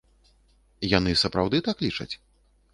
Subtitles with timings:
[0.97, 2.11] Яны сапраўды так лічаць?